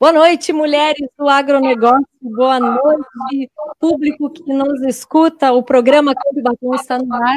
[0.00, 2.08] Boa noite, mulheres do agronegócio.
[2.22, 5.52] Boa noite, público que nos escuta.
[5.52, 7.36] O programa Campo Batom está no ar.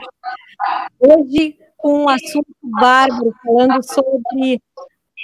[0.98, 4.62] Hoje, com um assunto bárbaro, falando sobre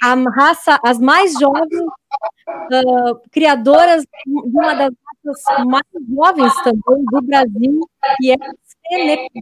[0.03, 4.91] a raça, as mais jovens uh, criadoras de uma das
[5.25, 7.79] raças mais jovens também do Brasil,
[8.17, 8.53] que é a
[8.89, 9.39] Seneca.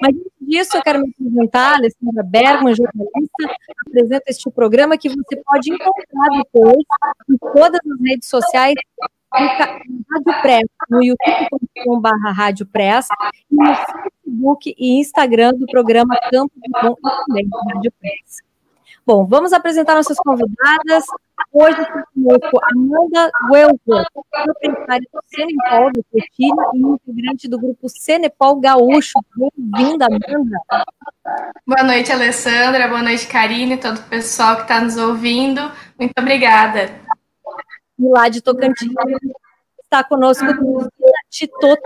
[0.00, 3.56] Mas antes disso, eu quero me apresentar, Alessandra Bergman, jornalista,
[3.86, 6.84] apresento este programa que você pode encontrar depois
[7.30, 8.74] em todas as redes sociais
[9.30, 13.08] Rádio Press, no youtube.com.br Rádio Press,
[13.50, 16.96] e no Facebook e Instagram do programa Campo de Bom
[17.36, 18.42] e Rádio Press.
[19.06, 21.04] Bom, vamos apresentar nossas convidadas.
[21.52, 21.76] Hoje
[22.14, 24.04] conosco Amanda Welzer,
[24.44, 29.18] proprietária do Cenepol do Cotina e integrante do grupo Cenepol Gaúcho.
[29.34, 30.58] Bem-vinda, Amanda.
[31.66, 32.86] Boa noite, Alessandra.
[32.86, 35.60] Boa noite, Karine, todo o pessoal que está nos ouvindo.
[35.98, 36.90] Muito obrigada.
[37.98, 38.92] E lá de Tocantins
[39.82, 40.44] está conosco
[41.30, 41.82] Titoto,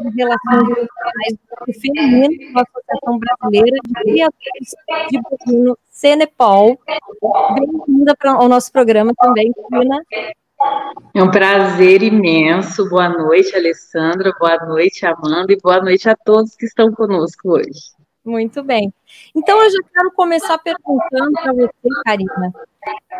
[0.00, 1.38] de Relações Internacionais
[1.80, 6.78] Feminino da Associação Brasileira de Criadores de Bovino Cenepol.
[7.54, 10.02] Bem-vinda ao nosso programa também, Tina.
[11.14, 12.88] É um prazer imenso.
[12.88, 14.32] Boa noite, Alessandra.
[14.38, 15.52] Boa noite, Amanda.
[15.52, 17.96] E boa noite a todos que estão conosco hoje.
[18.24, 18.92] Muito bem.
[19.34, 22.52] Então, eu já quero começar perguntando para você, Karina.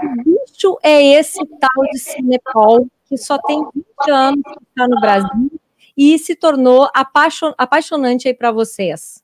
[0.01, 5.01] Que bicho é esse tal de Cinepol que só tem 20 anos que está no
[5.01, 5.61] Brasil
[5.97, 9.23] e se tornou apaixon apaixonante aí para vocês?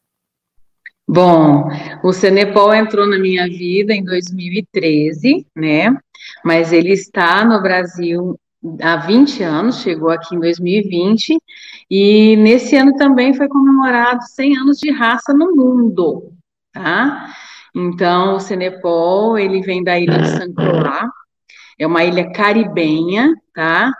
[1.07, 1.69] Bom,
[2.03, 5.95] o Cenepol entrou na minha vida em 2013, né?
[6.43, 8.41] Mas ele está no Brasil
[8.81, 11.39] há 20 anos, chegou aqui em 2020,
[11.91, 16.33] e nesse ano também foi comemorado 100 anos de raça no mundo,
[16.73, 17.35] tá?
[17.75, 21.11] Então, o Cenepol, ele vem da ilha de San Croix,
[21.78, 23.92] é uma ilha caribenha, tá?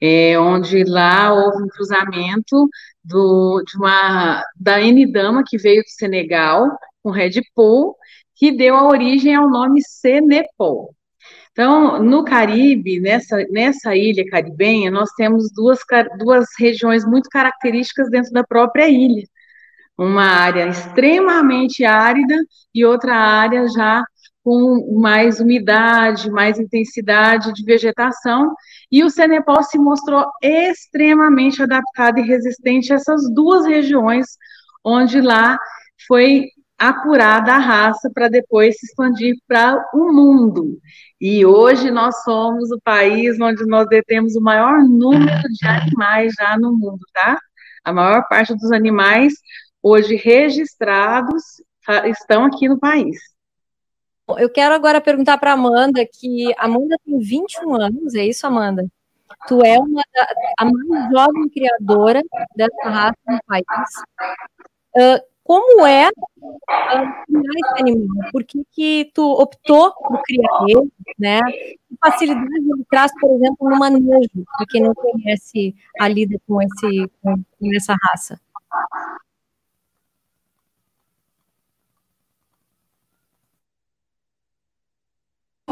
[0.00, 2.68] É, onde lá houve um cruzamento
[3.04, 6.68] do, de uma da N-Dama que veio do Senegal
[7.02, 7.96] com Red Bull,
[8.34, 10.94] que deu a origem ao nome Senepol.
[11.52, 15.80] Então, no Caribe, nessa, nessa ilha caribenha, nós temos duas,
[16.18, 19.26] duas regiões muito características dentro da própria ilha.
[19.98, 22.36] Uma área extremamente árida
[22.74, 24.02] e outra área já
[24.42, 28.54] com mais umidade, mais intensidade de vegetação,
[28.90, 34.26] e o Cenepal se mostrou extremamente adaptado e resistente a essas duas regiões,
[34.84, 35.58] onde lá
[36.08, 36.46] foi
[36.78, 40.78] apurada a raça para depois se expandir para o mundo.
[41.20, 46.56] E hoje nós somos o país onde nós detemos o maior número de animais já
[46.56, 47.38] no mundo, tá?
[47.84, 49.34] A maior parte dos animais
[49.82, 51.42] hoje registrados
[52.06, 53.18] estão aqui no país.
[54.38, 58.86] Eu quero agora perguntar para Amanda que Amanda tem 21 anos, é isso, Amanda?
[59.48, 62.20] Tu é uma da, a mais jovem criadora
[62.54, 63.64] dessa raça no país.
[64.96, 68.30] Uh, como é criar esse animal?
[68.30, 71.40] Por que, que tu optou por criar ele, né?
[71.50, 76.62] Que facilidade ele traz, por exemplo, no manejo, para quem não conhece a lida com,
[76.62, 78.40] esse, com essa raça?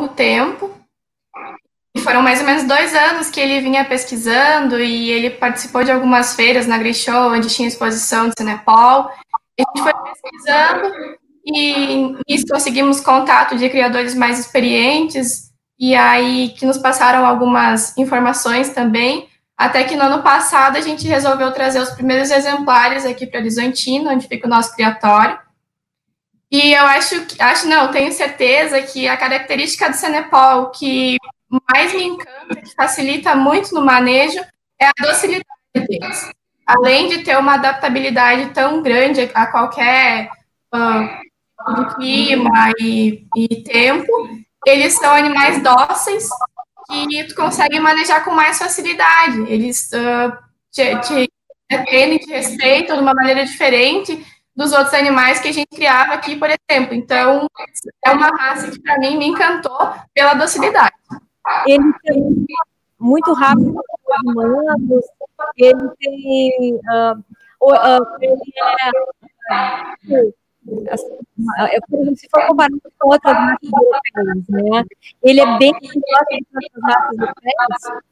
[0.06, 0.70] Tempo.
[1.97, 5.91] E foram mais ou menos dois anos que ele vinha pesquisando e ele participou de
[5.91, 9.10] algumas feiras na Grishow, onde tinha exposição de Cinepol.
[9.10, 15.48] A gente foi pesquisando e nisso conseguimos contato de criadores mais experientes
[15.78, 21.06] e aí que nos passaram algumas informações também, até que no ano passado a gente
[21.06, 25.38] resolveu trazer os primeiros exemplares aqui para Horizontina, onde fica o nosso criatório.
[26.50, 31.16] E eu acho, acho não, tenho certeza que a característica do Cenepol que
[31.69, 34.41] mais me encanta, que facilita muito no manejo,
[34.81, 35.44] é a docilidade
[35.75, 36.31] deles.
[36.66, 40.31] Além de ter uma adaptabilidade tão grande a qualquer
[40.75, 44.10] uh, clima e, e, tempo,
[44.66, 46.28] eles são animais dóceis
[46.89, 49.41] que tu consegue manejar com mais facilidade.
[49.48, 50.33] Eles uh,
[50.71, 51.30] te, te
[51.71, 54.24] dependem de respeito de uma maneira diferente
[54.59, 56.93] dos outros animais que a gente criava aqui, por exemplo.
[56.93, 57.49] Então,
[58.05, 60.97] é uma raça que, para mim, me encantou pela docilidade.
[61.65, 62.45] Ele tem
[62.99, 65.05] muito rápido os humanos,
[65.57, 66.75] ele tem.
[66.75, 67.22] Uh,
[67.63, 68.53] uh, ele
[69.49, 70.39] é.
[70.91, 74.84] Assim, se for comparado com outras raças europeias, né?
[75.22, 76.15] Ele é bem dócil que
[76.59, 78.03] outras raças europeias.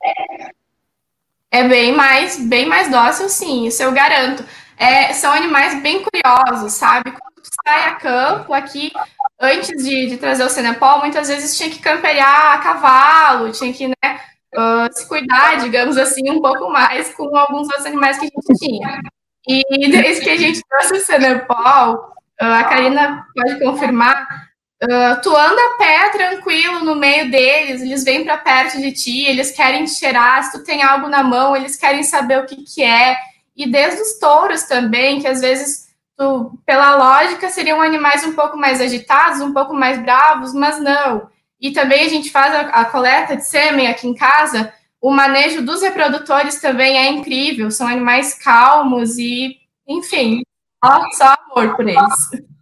[1.50, 4.44] É bem mais, bem mais dócil, sim, isso eu garanto
[4.76, 7.10] é, são animais bem curiosos, sabe?
[7.10, 8.92] Quando tu sai a campo aqui,
[9.40, 13.88] antes de, de trazer o Cenepol, muitas vezes tinha que campear a cavalo, tinha que
[13.88, 14.20] né,
[14.54, 18.58] uh, se cuidar, digamos assim, um pouco mais com alguns outros animais que a gente
[18.58, 19.00] tinha.
[19.48, 24.46] E desde que a gente trouxe o Cenepol, uh, a Karina pode confirmar,
[24.82, 29.24] Uh, tu anda a pé tranquilo no meio deles, eles vêm para perto de ti,
[29.24, 32.82] eles querem cheirar, se tu tem algo na mão, eles querem saber o que, que
[32.82, 33.16] é.
[33.56, 38.56] E desde os touros também, que às vezes, tu, pela lógica, seriam animais um pouco
[38.56, 41.28] mais agitados, um pouco mais bravos, mas não.
[41.60, 45.62] E também a gente faz a, a coleta de sêmen aqui em casa, o manejo
[45.62, 49.56] dos reprodutores também é incrível, são animais calmos e,
[49.86, 50.42] enfim,
[50.84, 52.55] só, só amor por eles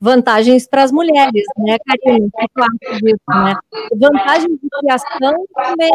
[0.00, 2.30] vantagens para as mulheres, né, Karine?
[2.30, 3.54] Que acha disso, né?
[3.96, 5.90] Vantagens de criação também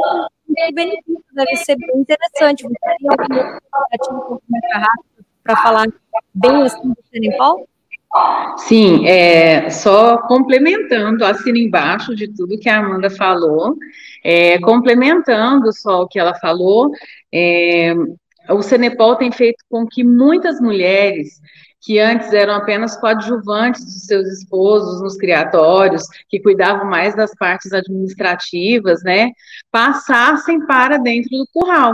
[0.47, 2.63] o benefício deve ser bem interessante.
[2.63, 4.39] Você tem algum
[5.43, 5.85] para falar
[6.33, 7.67] bem assim do Senepol?
[8.57, 13.75] Sim, é, só complementando, assina embaixo de tudo que a Amanda falou,
[14.23, 16.89] é, complementando só o que ela falou,
[17.33, 17.93] é,
[18.49, 21.41] o Senepol tem feito com que muitas mulheres
[21.85, 27.71] que antes eram apenas coadjuvantes dos seus esposos nos criatórios, que cuidavam mais das partes
[27.71, 29.31] administrativas, né,
[29.71, 31.93] passassem para dentro do curral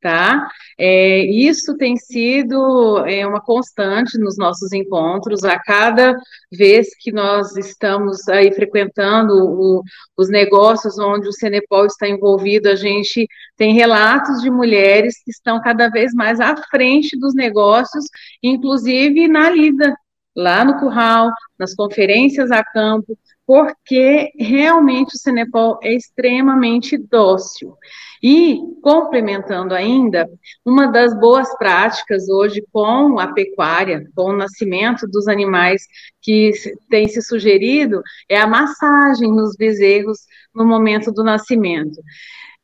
[0.00, 0.48] tá?
[0.78, 6.16] É, isso tem sido é, uma constante nos nossos encontros, a cada
[6.52, 9.82] vez que nós estamos aí frequentando o,
[10.16, 15.60] os negócios onde o Senepol está envolvido, a gente tem relatos de mulheres que estão
[15.60, 18.04] cada vez mais à frente dos negócios,
[18.42, 19.94] inclusive na lida,
[20.36, 23.18] lá no curral, nas conferências a campo,
[23.48, 27.74] porque realmente o Senepol é extremamente dócil.
[28.22, 30.28] E, complementando ainda,
[30.66, 35.80] uma das boas práticas hoje com a pecuária, com o nascimento dos animais
[36.20, 36.50] que
[36.90, 40.18] tem se sugerido, é a massagem nos bezerros
[40.54, 42.02] no momento do nascimento.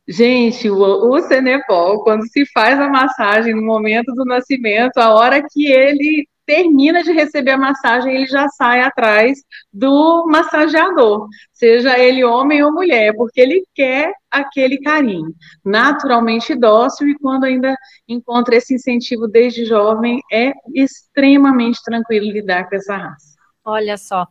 [0.06, 5.42] Gente, o, o Senepol, quando se faz a massagem no momento do nascimento, a hora
[5.50, 9.38] que ele termina de receber a massagem, ele já sai atrás
[9.73, 15.35] do massageador, seja ele homem ou mulher, porque ele quer aquele carinho.
[15.64, 17.75] Naturalmente dócil e quando ainda
[18.08, 23.35] encontra esse incentivo desde jovem, é extremamente tranquilo lidar com essa raça.
[23.64, 24.26] Olha só.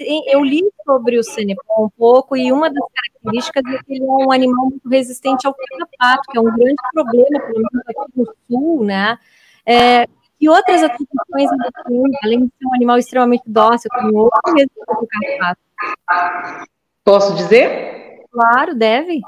[0.00, 4.04] E eu li sobre o Cenepol um pouco e uma das características é que ele
[4.04, 8.12] é um animal muito resistente ao carrapato, que é um grande problema, pelo menos aqui
[8.14, 9.18] no sul, né?
[9.64, 10.06] É,
[10.40, 11.50] e outras atribuições
[12.24, 16.66] além de ser um animal extremamente dócil, tem outro resistente ao carrapato.
[17.04, 18.24] Posso dizer?
[18.30, 19.20] Claro, deve.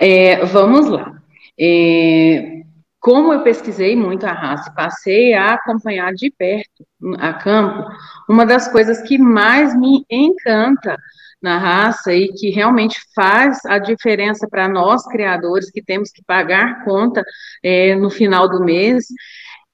[0.00, 1.22] É, vamos lá.
[1.58, 2.62] É,
[3.04, 6.86] como eu pesquisei muito a raça passei a acompanhar de perto
[7.18, 7.86] a campo,
[8.28, 10.96] uma das coisas que mais me encanta
[11.40, 16.82] na raça e que realmente faz a diferença para nós criadores que temos que pagar
[16.84, 17.22] conta
[17.62, 19.04] é, no final do mês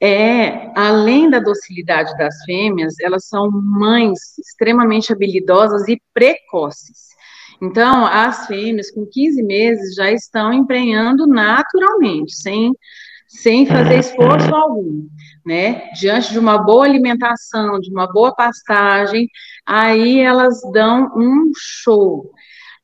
[0.02, 7.10] é, além da docilidade das fêmeas, elas são mães extremamente habilidosas e precoces.
[7.62, 12.72] Então, as fêmeas com 15 meses já estão emprenhando naturalmente, sem
[13.30, 15.06] sem fazer esforço algum,
[15.46, 15.88] né?
[15.92, 19.28] Diante de uma boa alimentação, de uma boa pastagem,
[19.64, 22.32] aí elas dão um show.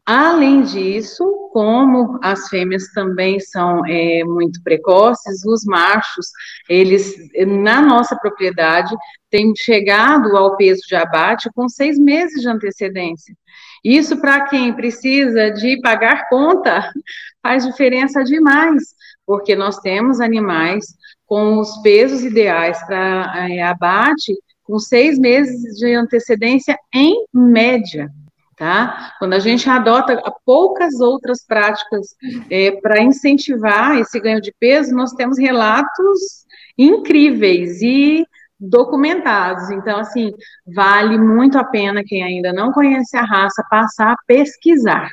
[0.06, 6.28] Além disso, como as fêmeas também são é, muito precoces, os machos,
[6.68, 7.12] eles,
[7.44, 8.94] na nossa propriedade,
[9.28, 13.34] têm chegado ao peso de abate com seis meses de antecedência.
[13.82, 16.88] Isso, para quem precisa de pagar conta,
[17.42, 18.94] faz diferença demais,
[19.26, 20.84] porque nós temos animais
[21.26, 24.32] com os pesos ideais para é, abate
[24.62, 28.08] com seis meses de antecedência em média.
[28.56, 29.12] Tá?
[29.18, 32.16] Quando a gente adota poucas outras práticas
[32.50, 36.46] é, para incentivar esse ganho de peso, nós temos relatos
[36.78, 38.26] incríveis e
[38.58, 39.70] documentados.
[39.70, 40.32] Então, assim,
[40.74, 45.10] vale muito a pena quem ainda não conhece a raça passar a pesquisar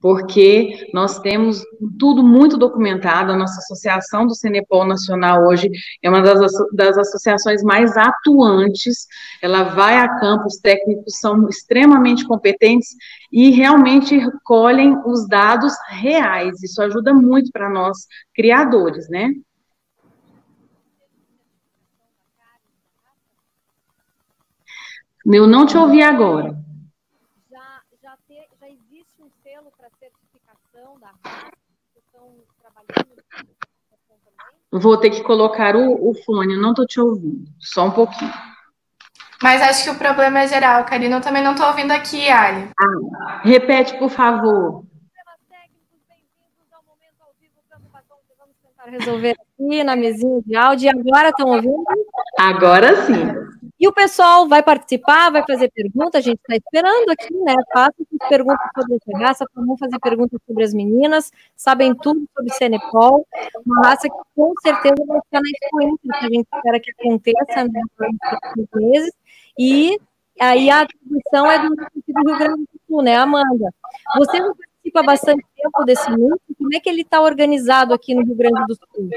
[0.00, 1.62] porque nós temos
[1.98, 5.70] tudo muito documentado, a nossa associação do Cenepol Nacional hoje
[6.02, 9.06] é uma das, das associações mais atuantes,
[9.42, 12.88] ela vai a campo, os técnicos são extremamente competentes
[13.30, 17.98] e realmente recolhem os dados reais, isso ajuda muito para nós,
[18.34, 19.30] criadores, né?
[25.26, 26.56] Eu não te ouvi agora.
[34.72, 37.50] Vou ter que colocar o, o fone, não estou te ouvindo.
[37.58, 38.32] Só um pouquinho.
[39.42, 41.16] Mas acho que o problema é geral, Karina.
[41.16, 42.70] Eu também não estou ouvindo aqui, Ali.
[42.78, 44.84] Ah, repete, por favor.
[48.38, 50.90] Vamos tentar resolver aqui na mesinha de áudio.
[50.90, 51.84] Agora estão ouvindo?
[52.40, 53.50] Agora sim.
[53.78, 57.54] E o pessoal vai participar, vai fazer perguntas, a gente está esperando aqui, né?
[57.70, 57.94] Faça
[58.30, 63.26] perguntas sobre essa raça, vamos fazer perguntas sobre as meninas, sabem tudo sobre Cenepol,
[63.66, 67.64] uma raça que com certeza vai ficar na Expo que a gente espera que aconteça
[67.64, 67.80] né,
[68.74, 69.12] meses.
[69.58, 70.00] E
[70.40, 73.74] aí a atribuição é do, Rio Grande do Sul, né, Amanda?
[74.16, 78.24] Você participa há bastante tempo desse núcleo, como é que ele está organizado aqui no
[78.24, 79.10] Rio Grande do Sul?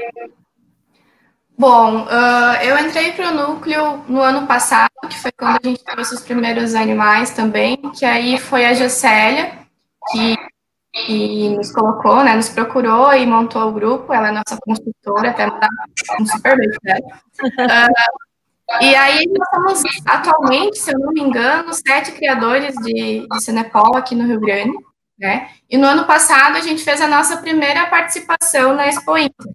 [1.56, 5.84] Bom, uh, eu entrei para o núcleo no ano passado, que foi quando a gente
[5.84, 9.52] trouxe os primeiros animais também, que aí foi a Jocélia,
[10.10, 10.36] que,
[10.92, 15.46] que nos colocou, né, nos procurou e montou o grupo, ela é nossa consultora, até
[15.46, 15.68] mandar
[16.20, 17.06] um super beijo dela.
[17.40, 23.60] Uh, e aí nós somos atualmente, se eu não me engano, sete criadores de, de
[23.96, 24.76] aqui no Rio Grande,
[25.18, 25.48] né?
[25.70, 29.46] E no ano passado a gente fez a nossa primeira participação na Expo Inter.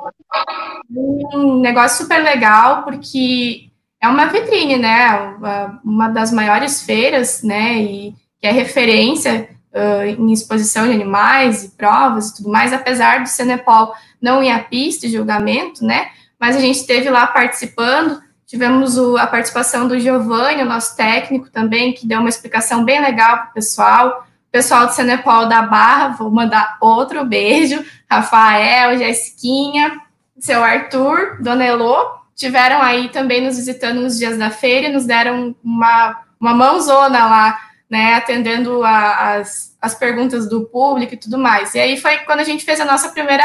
[0.89, 3.69] Um negócio super legal, porque
[4.01, 5.35] é uma vitrine, né?
[5.83, 7.77] Uma das maiores feiras, né?
[7.79, 13.21] E que é referência uh, em exposição de animais e provas e tudo mais, apesar
[13.21, 16.09] do Senepol não ir à pista de julgamento, né?
[16.39, 18.21] Mas a gente esteve lá participando.
[18.47, 23.01] Tivemos o, a participação do Giovanni, o nosso técnico também, que deu uma explicação bem
[23.01, 27.83] legal para o pessoal pessoal do Cenepol da Barra, vou mandar outro beijo.
[28.09, 30.01] Rafael, Jessiquinha,
[30.39, 35.05] seu Arthur, Dona Elô, tiveram aí também nos visitando nos dias da feira e nos
[35.05, 41.37] deram uma, uma mãozona lá, né, atendendo a, as, as perguntas do público e tudo
[41.37, 41.75] mais.
[41.75, 43.43] E aí foi quando a gente fez a nossa primeira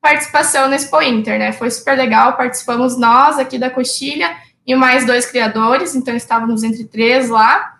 [0.00, 5.04] participação na Expo Inter, né, foi super legal, participamos nós aqui da Coxilha e mais
[5.04, 7.75] dois criadores, então estávamos entre três lá,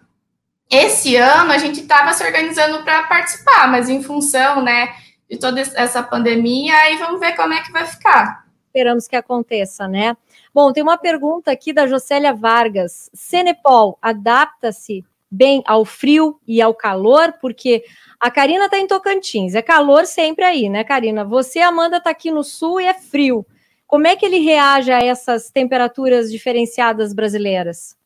[0.71, 4.95] esse ano a gente estava se organizando para participar, mas em função, né,
[5.31, 8.45] de toda essa pandemia, aí vamos ver como é que vai ficar.
[8.67, 10.17] Esperamos que aconteça, né?
[10.53, 13.11] Bom, tem uma pergunta aqui da Jocélia Vargas.
[13.15, 17.35] Cenepol adapta-se bem ao frio e ao calor?
[17.41, 17.85] Porque
[18.21, 21.25] a Karina está em Tocantins, é calor sempre aí, né, Karina?
[21.25, 23.47] Você, Amanda, está aqui no sul e é frio.
[23.87, 27.97] Como é que ele reage a essas temperaturas diferenciadas brasileiras?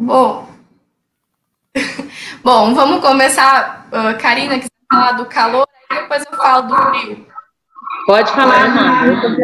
[0.00, 0.48] Bom,
[2.44, 3.88] bom, vamos começar.
[3.88, 7.26] Uh, Karina, que falar do calor, e depois eu falo do frio.
[8.06, 9.36] Pode falar, Amanda.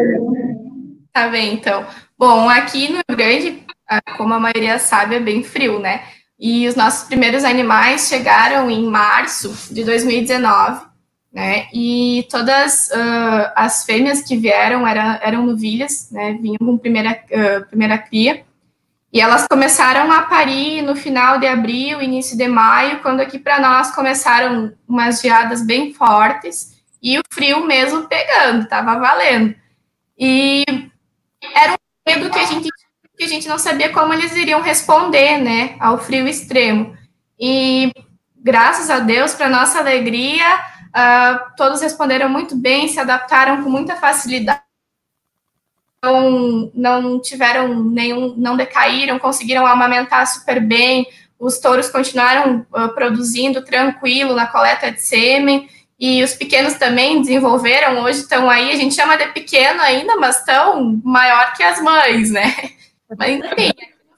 [1.11, 1.85] Tá bem, então.
[2.17, 6.05] Bom, aqui no Rio Grande, ah, como a maioria sabe, é bem frio, né?
[6.39, 10.85] E os nossos primeiros animais chegaram em março de 2019,
[11.33, 11.67] né?
[11.73, 16.37] E todas uh, as fêmeas que vieram eram, eram novilhas, né?
[16.41, 18.45] Vinham com primeira, uh, primeira cria.
[19.15, 23.61] E elas começaram a parir no final de abril, início de maio, quando aqui para
[23.61, 29.55] nós começaram umas geadas bem fortes e o frio mesmo pegando, estava valendo.
[30.19, 30.65] E
[31.55, 32.67] era um medo que a gente
[33.17, 36.97] que a gente não sabia como eles iriam responder, né, ao frio extremo.
[37.39, 37.93] E
[38.35, 40.57] graças a Deus, para nossa alegria,
[40.89, 44.64] uh, todos responderam muito bem, se adaptaram com muita facilidade
[46.13, 51.07] não, não tiveram nenhum, não decaíram, conseguiram amamentar super bem,
[51.39, 55.67] os touros continuaram uh, produzindo tranquilo na coleta de sêmen,
[55.99, 60.39] e os pequenos também desenvolveram, hoje estão aí, a gente chama de pequeno ainda, mas
[60.39, 62.53] estão maior que as mães, né?
[63.17, 63.71] Mas enfim,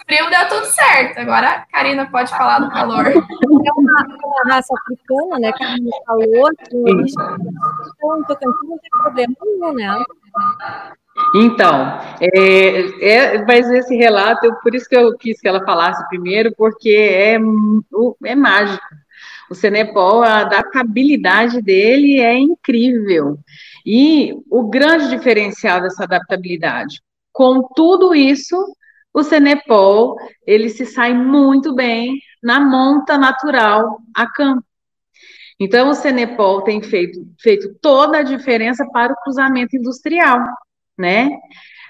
[0.07, 1.19] frio deu tudo certo.
[1.19, 3.05] Agora a Karina pode falar do calor.
[3.05, 5.51] É uma, uma raça africana, né?
[5.51, 5.65] Que
[6.05, 10.05] calor, então, Tocantins não tem problema nenhum, né?
[11.35, 16.53] Então, é, é, mas esse relato, por isso que eu quis que ela falasse primeiro,
[16.55, 17.37] porque é,
[18.25, 18.85] é mágico.
[19.49, 23.39] O Cenepol, a adaptabilidade dele é incrível.
[23.85, 28.55] E o grande diferencial dessa adaptabilidade, com tudo isso,
[29.13, 34.63] o Cenepol, ele se sai muito bem na monta natural a campo.
[35.59, 40.45] Então, o Cenepol tem feito, feito toda a diferença para o cruzamento industrial
[40.97, 41.29] né?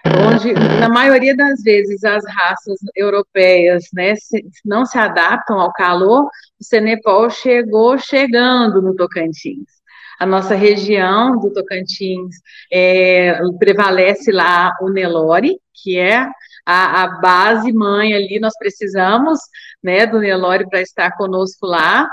[0.05, 6.29] Onde, na maioria das vezes, as raças europeias né, se, não se adaptam ao calor,
[6.59, 9.77] o Cenepol chegou chegando no Tocantins.
[10.19, 12.35] A nossa região do Tocantins
[12.71, 16.27] é, prevalece lá o Nelore, que é
[16.65, 19.39] a, a, base mãe ali, nós precisamos
[19.83, 22.09] né, do Nelore para estar conosco lá,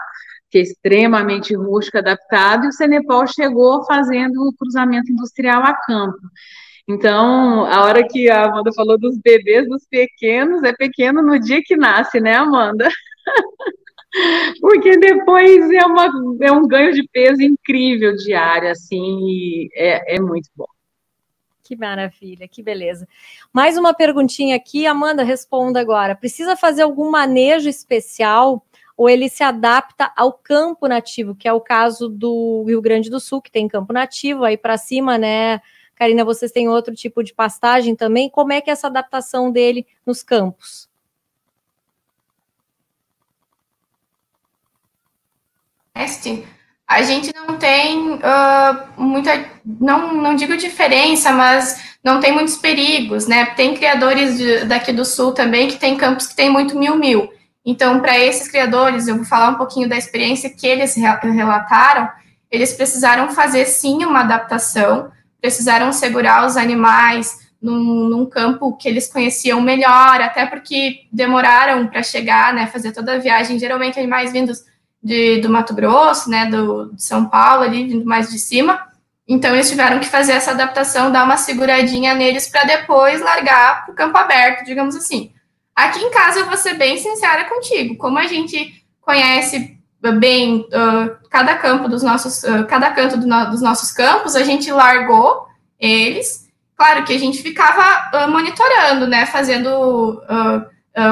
[0.50, 6.18] que é extremamente rústico, adaptado, e o Cenepol chegou fazendo o cruzamento industrial a campo.
[6.87, 11.62] Então, a hora que a Amanda falou dos bebês, dos pequenos, é pequeno no dia
[11.64, 12.88] que nasce, né, Amanda?
[14.61, 16.09] Porque depois é, uma,
[16.43, 20.67] é um ganho de peso incrível diário, assim, é, é muito bom.
[21.64, 23.09] Que maravilha, que beleza.
[23.50, 26.14] Mais uma perguntinha aqui, Amanda, responda agora.
[26.14, 28.62] Precisa fazer algum manejo especial
[28.97, 33.19] ou ele se adapta ao campo nativo, que é o caso do Rio Grande do
[33.19, 35.61] Sul, que tem campo nativo, aí para cima, né?
[35.94, 38.28] Karina, vocês têm outro tipo de pastagem também.
[38.28, 40.88] Como é que é essa adaptação dele nos campos?
[46.86, 48.20] A gente não tem uh,
[48.96, 53.46] muita, não, não digo diferença, mas não tem muitos perigos, né?
[53.46, 57.32] Tem criadores de, daqui do sul também que tem campos que tem muito mil mil.
[57.64, 62.10] Então, para esses criadores, eu vou falar um pouquinho da experiência que eles relataram.
[62.50, 65.10] Eles precisaram fazer sim uma adaptação,
[65.44, 72.02] precisaram segurar os animais num, num campo que eles conheciam melhor, até porque demoraram para
[72.02, 73.58] chegar, né, fazer toda a viagem.
[73.58, 74.64] Geralmente, animais vindos
[75.02, 78.88] de, do Mato Grosso, né, do, de São Paulo, ali, vindo mais de cima.
[79.28, 83.92] Então, eles tiveram que fazer essa adaptação, dar uma seguradinha neles para depois largar para
[83.92, 85.30] o campo aberto, digamos assim.
[85.76, 87.98] Aqui em casa eu vou ser bem sincera contigo.
[87.98, 89.74] Como a gente conhece
[90.12, 94.42] bem uh, cada campo dos nossos, uh, cada canto do no, dos nossos campos, a
[94.42, 95.46] gente largou
[95.78, 96.49] eles.
[96.76, 99.26] Claro que a gente ficava uh, monitorando, né?
[99.26, 100.23] Fazendo,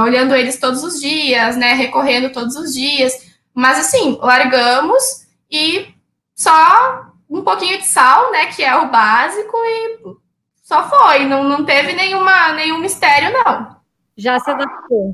[0.02, 1.72] olhando eles todos os dias, né?
[1.72, 3.12] Recorrendo todos os dias.
[3.54, 5.02] Mas assim, largamos
[5.50, 5.88] e
[6.34, 8.46] só um pouquinho de sal, né?
[8.46, 10.16] Que é o básico e
[10.62, 11.24] só foi.
[11.24, 13.81] Não, não teve nenhuma, nenhum mistério, não
[14.16, 15.12] já se adaptou.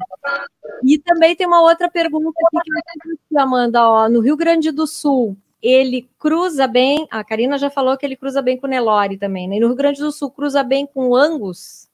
[0.84, 4.86] E também tem uma outra pergunta aqui que eu Amanda, ó, no Rio Grande do
[4.86, 9.16] Sul, ele cruza bem, a Karina já falou que ele cruza bem com o Nelore
[9.16, 9.56] também, né?
[9.56, 11.88] E no Rio Grande do Sul cruza bem com o Angus?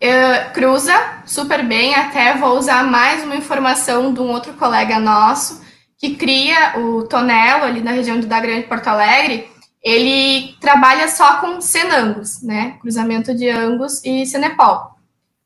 [0.00, 0.94] Uh, cruza
[1.26, 5.66] super bem, até vou usar mais uma informação de um outro colega nosso
[5.98, 9.50] que cria o Tonelo ali na região da Grande Porto Alegre,
[9.82, 12.78] ele trabalha só com Senangus, né?
[12.80, 14.97] Cruzamento de Angus e Senepol.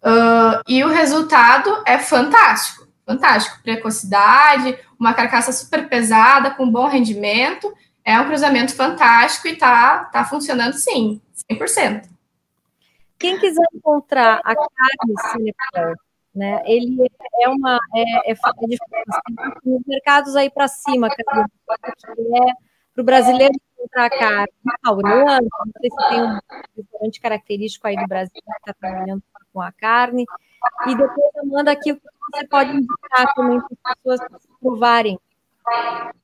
[0.05, 3.63] Uh, e o resultado é fantástico, fantástico.
[3.63, 7.73] Precocidade, uma carcaça super pesada, com bom rendimento.
[8.05, 12.09] É um cruzamento fantástico e tá, tá funcionando sim, 100%.
[13.17, 15.95] Quem quiser encontrar a carne Cinepol,
[16.35, 17.09] né, ele
[17.41, 18.37] é uma é, é, é.
[19.65, 21.47] Nos mercados aí para cima, que é para
[22.99, 26.41] o brasileiro encontrar a carne, não sei se tem um
[26.77, 30.25] restaurante característico aí do Brasil que está trabalhando com a carne.
[30.87, 35.19] E depois, Amanda, aqui o que você pode indicar também para as pessoas provarem.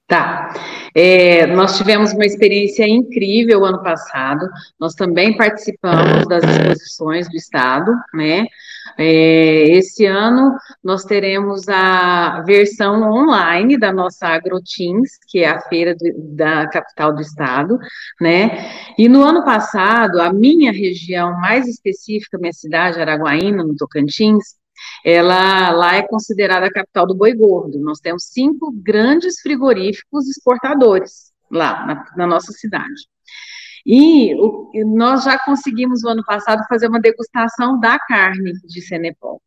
[0.08, 0.54] Tá.
[0.94, 4.48] É, nós tivemos uma experiência incrível ano passado.
[4.80, 8.46] Nós também participamos das exposições do Estado, né?
[8.96, 15.94] É, esse ano nós teremos a versão online da nossa AgroTeams, que é a feira
[15.94, 17.78] do, da capital do estado,
[18.20, 18.70] né?
[18.96, 24.56] E no ano passado, a minha região mais específica, minha cidade, Araguaína, no Tocantins,
[25.04, 27.78] ela lá é considerada a capital do boi gordo.
[27.78, 33.08] Nós temos cinco grandes frigoríficos exportadores lá na, na nossa cidade.
[33.86, 39.40] E o, nós já conseguimos, no ano passado, fazer uma degustação da carne de Senepol.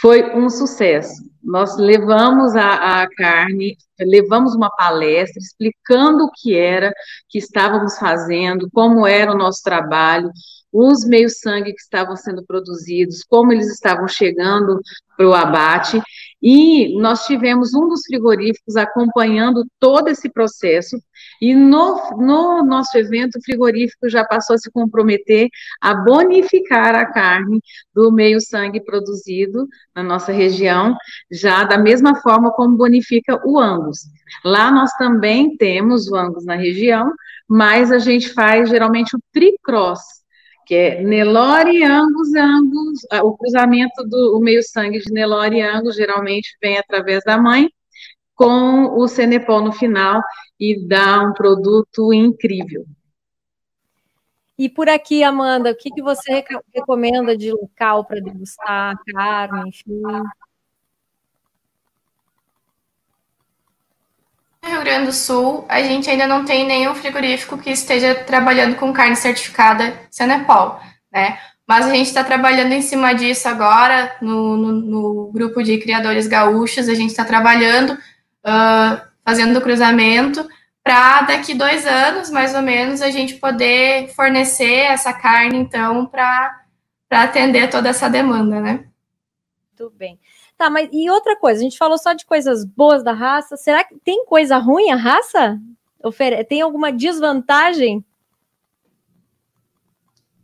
[0.00, 1.22] Foi um sucesso.
[1.42, 6.92] Nós levamos a, a, carne, levamos uma palestra explicando o que era
[7.28, 10.30] que estávamos fazendo, como era o nosso trabalho,
[10.74, 14.80] os meios-sangue que estavam sendo produzidos, como eles estavam chegando
[15.16, 16.02] para o abate,
[16.42, 20.96] e nós tivemos um dos frigoríficos acompanhando todo esse processo,
[21.40, 25.48] e no, no nosso evento, o frigorífico já passou a se comprometer
[25.80, 27.60] a bonificar a carne
[27.94, 30.96] do meio-sangue produzido na nossa região,
[31.30, 34.00] já da mesma forma como bonifica o Angus.
[34.44, 37.12] Lá nós também temos o Angus na região,
[37.48, 40.23] mas a gente faz geralmente o tricross,
[40.66, 47.22] que é Nelore Angus Angus, o cruzamento do meio-sangue de Nelore Angus geralmente vem através
[47.24, 47.68] da mãe,
[48.34, 50.20] com o Cenepol no final
[50.58, 52.84] e dá um produto incrível.
[54.56, 60.00] E por aqui, Amanda, o que, que você recomenda de local para degustar carne, enfim?
[64.64, 68.76] No Rio Grande do Sul, a gente ainda não tem nenhum frigorífico que esteja trabalhando
[68.76, 70.80] com carne certificada Senepol,
[71.12, 71.38] né?
[71.66, 76.26] Mas a gente está trabalhando em cima disso agora, no, no, no, grupo de criadores
[76.26, 80.46] gaúchos, a gente está trabalhando, uh, fazendo cruzamento
[80.82, 86.64] para daqui dois anos, mais ou menos, a gente poder fornecer essa carne, então, para
[87.10, 88.84] atender toda essa demanda, né?
[89.68, 90.18] Muito bem.
[90.56, 93.56] Tá, mas e outra coisa, a gente falou só de coisas boas da raça.
[93.56, 95.58] Será que tem coisa ruim a raça?
[96.48, 98.04] Tem alguma desvantagem?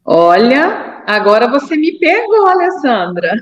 [0.05, 3.33] Olha, agora você me pegou, Alessandra.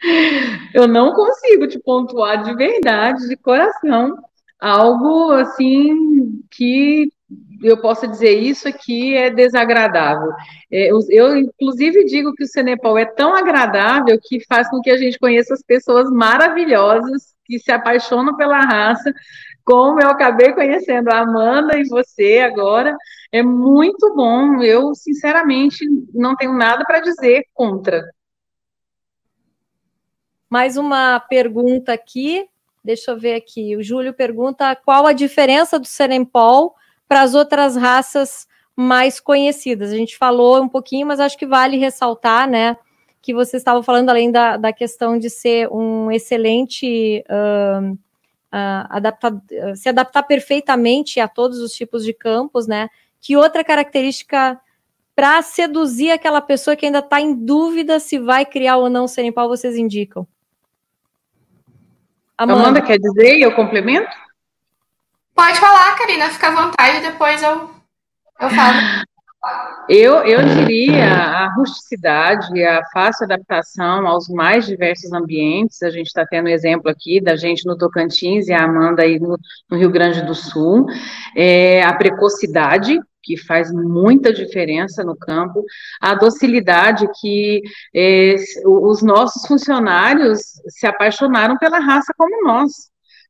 [0.74, 4.16] Eu não consigo te pontuar de verdade, de coração,
[4.58, 7.12] algo assim que
[7.62, 10.30] eu posso dizer isso aqui é desagradável.
[10.70, 14.96] É, eu, inclusive, digo que o Cenepal é tão agradável que faz com que a
[14.96, 19.12] gente conheça as pessoas maravilhosas que se apaixonam pela raça,
[19.64, 22.96] como eu acabei conhecendo a Amanda e você agora.
[23.30, 24.62] É muito bom.
[24.62, 28.02] Eu, sinceramente, não tenho nada para dizer contra.
[30.48, 32.48] Mais uma pergunta aqui.
[32.82, 33.76] Deixa eu ver aqui.
[33.76, 36.74] O Júlio pergunta qual a diferença do Serempol
[37.08, 39.90] para as outras raças mais conhecidas.
[39.90, 42.76] A gente falou um pouquinho, mas acho que vale ressaltar, né?
[43.20, 49.88] Que vocês estavam falando além da, da questão de ser um excelente uh, uh, se
[49.88, 52.88] adaptar perfeitamente a todos os tipos de campos, né?
[53.20, 54.60] Que outra característica
[55.18, 59.32] para seduzir aquela pessoa que ainda está em dúvida se vai criar ou não o
[59.32, 60.24] pau, vocês indicam?
[62.36, 64.27] Amanda, Amanda quer dizer e eu complemento?
[65.38, 67.70] Pode falar, Karina, fica à vontade, depois eu,
[68.40, 69.04] eu falo.
[69.88, 75.80] Eu, eu diria a rusticidade, a fácil adaptação aos mais diversos ambientes.
[75.80, 79.38] A gente está tendo exemplo aqui da gente no Tocantins e a Amanda aí no,
[79.70, 80.86] no Rio Grande do Sul.
[81.36, 85.64] É, a precocidade, que faz muita diferença no campo,
[86.00, 87.62] a docilidade que
[87.94, 88.34] é,
[88.66, 92.88] os nossos funcionários se apaixonaram pela raça como nós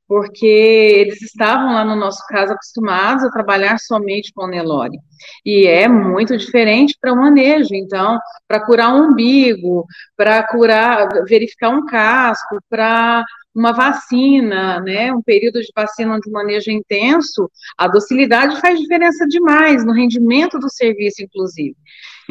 [0.09, 4.99] porque eles estavam lá no nosso caso acostumados a trabalhar somente com Nelore.
[5.45, 9.85] E é muito diferente para o manejo, então, para curar um umbigo,
[10.17, 13.23] para curar, verificar um casco, para
[13.55, 19.85] uma vacina, né, um período de vacina de manejo intenso, a docilidade faz diferença demais
[19.85, 21.77] no rendimento do serviço, inclusive.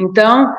[0.00, 0.50] Então,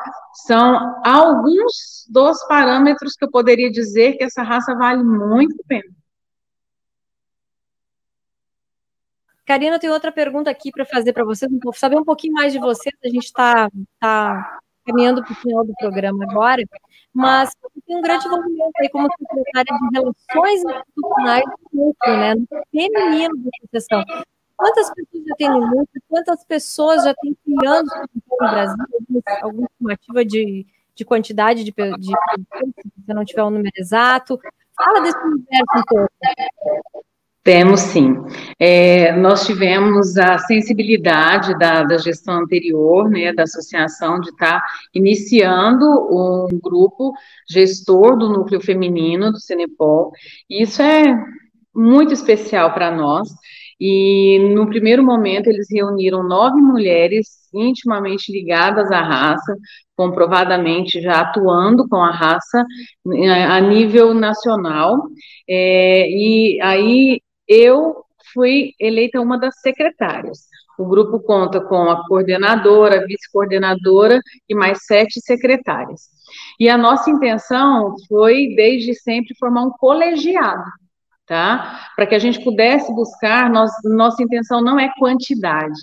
[0.46, 5.99] são alguns dos parâmetros que eu poderia dizer que essa raça vale muito a pena.
[9.46, 12.94] Karina, tem outra pergunta aqui para fazer para vocês, saber um pouquinho mais de vocês.
[13.04, 16.62] A gente está tá caminhando para o final do programa agora,
[17.12, 17.50] mas
[17.86, 23.36] tem um grande envolvimento aí como secretária de Relações Institucionais do Núcleo, né, no feminino
[23.36, 24.04] da associação.
[24.56, 26.02] Quantas pessoas já tem no núcleo?
[26.08, 27.88] Quantas pessoas já tem criando
[28.30, 28.84] no Brasil?
[29.40, 32.12] Alguma estimativa de, de quantidade de, de, de
[33.06, 34.38] se não tiver um número exato?
[34.76, 36.12] Fala desse universo um pouco.
[37.42, 38.16] Temos sim.
[38.58, 44.66] É, nós tivemos a sensibilidade da, da, gestão anterior, né, da associação, de estar tá
[44.94, 47.14] iniciando um grupo
[47.48, 50.12] gestor do núcleo feminino do Cenepol.
[50.50, 51.02] Isso é
[51.74, 53.28] muito especial para nós.
[53.80, 59.56] E no primeiro momento eles reuniram nove mulheres intimamente ligadas à raça,
[59.96, 62.66] comprovadamente já atuando com a raça
[63.14, 64.98] é, a nível nacional.
[65.48, 70.46] É, e aí eu fui eleita uma das secretárias.
[70.78, 76.02] O grupo conta com a coordenadora, vice-coordenadora e mais sete secretárias.
[76.60, 80.62] E a nossa intenção foi, desde sempre, formar um colegiado,
[81.26, 81.90] tá?
[81.96, 85.80] Para que a gente pudesse buscar, nós, nossa intenção não é quantidade,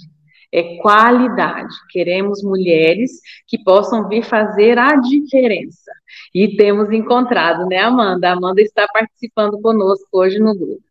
[0.54, 1.76] é qualidade.
[1.92, 3.12] Queremos mulheres
[3.46, 5.92] que possam vir fazer a diferença.
[6.34, 8.30] E temos encontrado, né, Amanda?
[8.30, 10.87] A Amanda está participando conosco hoje no grupo.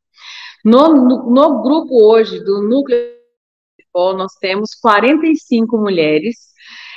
[0.66, 3.14] No, no, no grupo hoje do Núcleo
[3.94, 6.34] nós temos 45 mulheres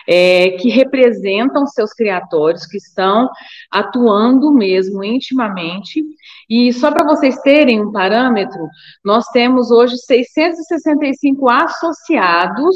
[0.08, 3.29] é, que representam seus criatórios, que estão
[3.71, 6.03] atuando mesmo intimamente.
[6.49, 8.67] E só para vocês terem um parâmetro,
[9.05, 12.75] nós temos hoje 665 associados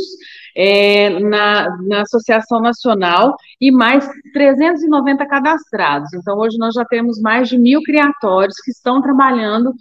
[0.55, 6.13] é, na, na Associação Nacional e mais 390 cadastrados.
[6.13, 9.73] Então, hoje nós já temos mais de mil criatórios que estão trabalhando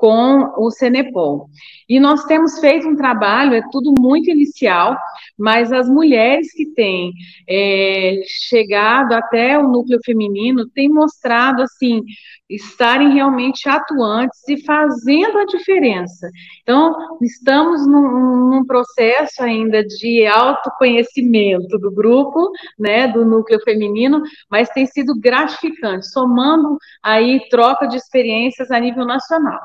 [0.00, 1.50] com o Cenepol.
[1.86, 4.96] E nós temos feito um trabalho, é tudo muito inicial,
[5.38, 7.12] mas as mulheres que têm
[7.46, 12.00] é, chegado até o núcleo feminino têm mostrado, assim,
[12.48, 16.30] estarem realmente atuantes e fazendo a diferença.
[16.62, 24.70] Então, estamos num, num processo ainda de autoconhecimento do grupo, né, do núcleo feminino, mas
[24.70, 29.60] tem sido gratificante, somando aí troca de experiências a nível nacional.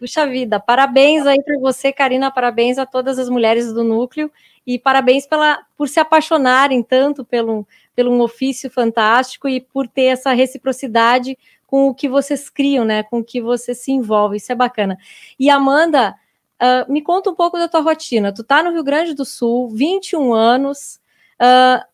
[0.00, 4.32] Puxa vida, parabéns aí para você, Karina, parabéns a todas as mulheres do núcleo
[4.66, 10.04] e parabéns pela, por se apaixonarem tanto pelo, pelo um ofício fantástico e por ter
[10.04, 11.36] essa reciprocidade
[11.66, 13.02] com o que vocês criam, né?
[13.02, 14.96] Com o que você se envolve, isso é bacana.
[15.38, 16.16] E Amanda,
[16.58, 18.32] uh, me conta um pouco da tua rotina.
[18.32, 20.98] Tu tá no Rio Grande do Sul, 21 anos,
[21.38, 21.84] uh,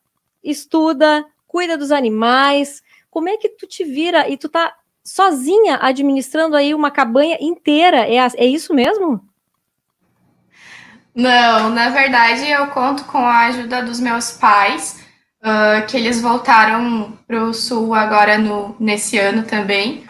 [0.44, 2.84] estuda, cuida dos animais.
[3.10, 7.98] Como é que tu te vira e tu tá sozinha administrando aí uma cabanha inteira.
[7.98, 9.20] É, é isso mesmo?
[11.14, 15.02] Não, na verdade eu conto com a ajuda dos meus pais,
[15.40, 20.04] uh, que eles voltaram para o sul agora no, nesse ano também.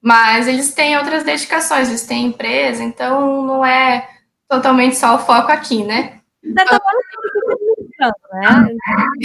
[0.00, 4.08] Mas eles têm outras dedicações, eles têm empresa, então não é
[4.48, 6.20] totalmente só o foco aqui, né?
[6.44, 6.78] Então,
[8.32, 8.76] né?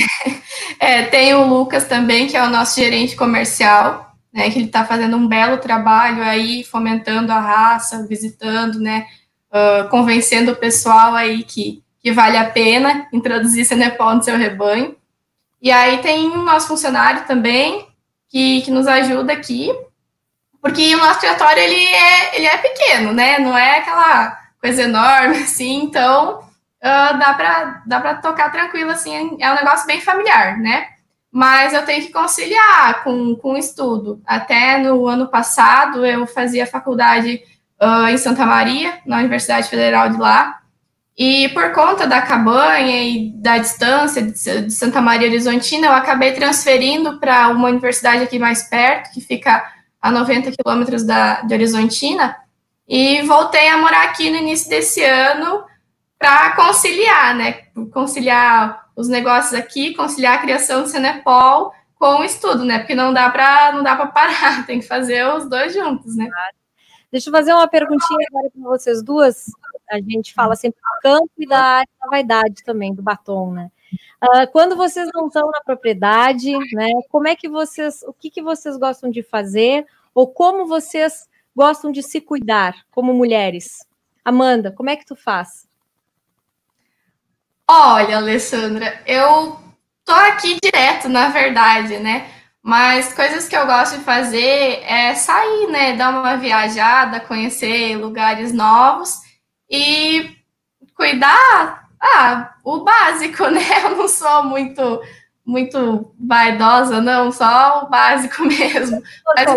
[0.80, 4.07] é, tem o Lucas também, que é o nosso gerente comercial,
[4.38, 9.08] né, que ele está fazendo um belo trabalho aí, fomentando a raça, visitando, né,
[9.50, 14.96] uh, convencendo o pessoal aí que, que vale a pena introduzir Cenepol no seu rebanho.
[15.60, 17.88] E aí tem o nosso funcionário também,
[18.30, 19.72] que, que nos ajuda aqui,
[20.62, 25.38] porque o nosso território ele é, ele é pequeno, né, não é aquela coisa enorme,
[25.42, 30.90] assim, então uh, dá para dá tocar tranquilo, assim, é um negócio bem familiar, né,
[31.38, 34.20] mas eu tenho que conciliar com, com o estudo.
[34.26, 37.44] Até no ano passado, eu fazia faculdade
[37.80, 40.62] uh, em Santa Maria, na Universidade Federal de lá,
[41.16, 47.20] e por conta da cabanha e da distância de Santa Maria Horizontina, eu acabei transferindo
[47.20, 49.64] para uma universidade aqui mais perto, que fica
[50.02, 52.36] a 90 quilômetros de Horizontina,
[52.88, 55.64] e voltei a morar aqui no início desse ano
[56.18, 57.60] para conciliar, né?
[57.94, 62.80] Conciliar os negócios aqui, conciliar a criação do Cenepol com o estudo, né?
[62.80, 66.28] Porque não dá para não dá para parar, tem que fazer os dois juntos, né?
[67.12, 69.46] Deixa eu fazer uma perguntinha agora para vocês duas.
[69.90, 73.72] A gente fala sempre do campo e da área da vaidade também, do batom, né?
[74.22, 76.90] Uh, quando vocês não estão na propriedade, né?
[77.10, 81.92] Como é que vocês, o que, que vocês gostam de fazer ou como vocês gostam
[81.92, 83.88] de se cuidar como mulheres?
[84.26, 85.67] Amanda, como é que tu faz?
[87.70, 89.60] Olha, Alessandra, eu
[90.06, 92.30] tô aqui direto, na verdade, né?
[92.64, 95.94] Mas coisas que eu gosto de fazer é sair, né?
[95.94, 99.20] Dar uma viajada, conhecer lugares novos
[99.70, 100.36] e
[100.96, 103.62] cuidar, ah, o básico, né?
[103.84, 105.02] Eu não sou muito
[105.46, 109.02] muito vaidosa, não, só o básico mesmo.
[109.36, 109.48] Mas...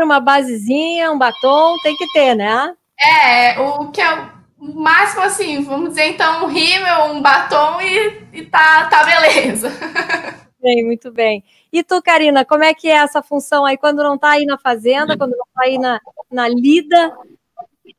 [0.00, 2.74] uma basezinha, um batom, tem que ter, né?
[2.98, 8.42] É, o que eu máximo assim, vamos dizer então um rímel, um batom e, e
[8.46, 9.70] tá, tá beleza.
[10.58, 11.44] Bem, muito bem.
[11.72, 14.58] E tu, Karina, como é que é essa função aí quando não tá aí na
[14.58, 17.14] fazenda, quando não tá aí na, na lida,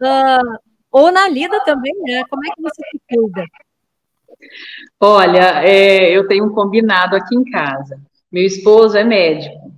[0.01, 0.59] uh,
[0.91, 2.23] ou na lida também, né?
[2.29, 3.45] Como é que você se cuida?
[4.99, 8.01] Olha, é, eu tenho um combinado aqui em casa.
[8.29, 9.71] Meu esposo é médico,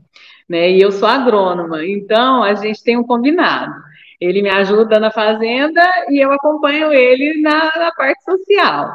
[0.48, 0.72] né?
[0.72, 3.74] E eu sou agrônoma, então a gente tem um combinado.
[4.20, 8.94] Ele me ajuda na fazenda e eu acompanho ele na, na parte social.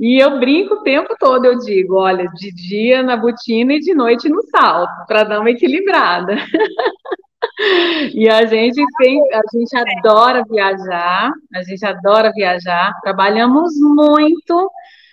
[0.00, 3.94] E eu brinco o tempo todo, eu digo, olha, de dia na botina e de
[3.94, 6.34] noite no salto, para dar uma equilibrada.
[8.14, 14.70] e a gente tem, a gente adora viajar, a gente adora viajar, trabalhamos muito.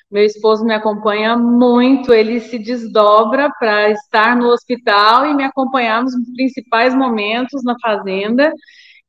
[0.10, 6.02] Meu esposo me acompanha muito, ele se desdobra para estar no hospital e me acompanhar
[6.02, 8.52] nos principais momentos na fazenda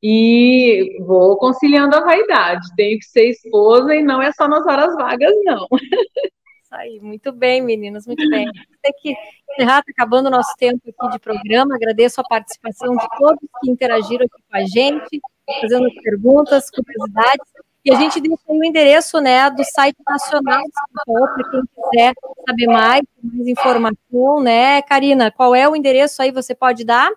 [0.01, 2.67] e vou conciliando a vaidade.
[2.75, 5.67] Tenho que ser esposa e não é só nas horas vagas, não.
[6.71, 8.45] Isso aí, muito bem, meninas, muito bem.
[8.81, 9.13] Tem que
[9.51, 11.75] encerrar, está acabando o nosso tempo aqui de programa.
[11.75, 15.21] Agradeço a participação de todos que interagiram aqui com a gente,
[15.59, 17.51] fazendo perguntas, curiosidades.
[17.83, 20.63] E a gente deixa o endereço né, do site nacional
[21.05, 22.13] para quem quiser
[22.47, 24.81] saber mais, mais informação, né?
[24.83, 26.31] Karina, qual é o endereço aí?
[26.31, 27.11] Você pode dar?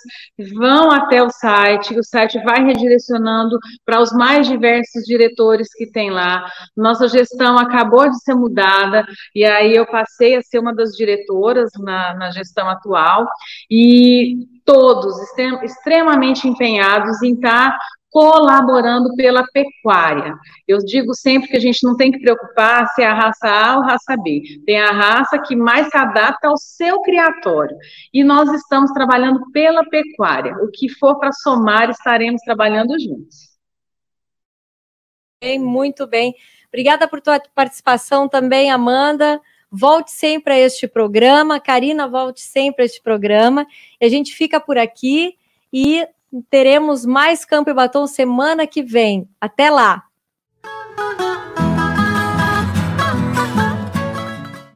[0.54, 6.12] vão até o site, o site vai redirecionando para os mais diversos diretores que tem
[6.12, 6.46] lá.
[6.76, 11.70] Nossa gestão acabou de ser mudada, e aí eu passei a ser uma das diretoras
[11.80, 13.26] na, na gestão atual,
[13.70, 15.16] e todos
[15.64, 17.78] extremamente empenhados em estar
[18.16, 20.34] colaborando pela pecuária.
[20.66, 23.76] Eu digo sempre que a gente não tem que preocupar se é a raça A
[23.76, 24.42] ou raça B.
[24.66, 27.76] Tem a raça que mais se adapta ao seu criatório.
[28.14, 30.56] E nós estamos trabalhando pela pecuária.
[30.64, 33.50] O que for para somar, estaremos trabalhando juntos.
[35.44, 36.34] Bem, muito bem.
[36.70, 39.42] Obrigada por tua participação também, Amanda.
[39.70, 41.60] Volte sempre a este programa.
[41.60, 43.68] Karina, volte sempre a este programa.
[44.00, 45.36] E a gente fica por aqui
[45.74, 46.08] e
[46.50, 49.30] teremos mais Campo e Batom semana que vem.
[49.40, 50.05] Até lá!